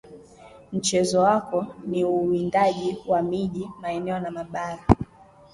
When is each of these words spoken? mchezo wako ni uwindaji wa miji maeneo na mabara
mchezo 0.73 1.19
wako 1.21 1.67
ni 1.85 2.05
uwindaji 2.05 2.97
wa 3.07 3.21
miji 3.21 3.69
maeneo 3.81 4.19
na 4.19 4.31
mabara 4.31 4.85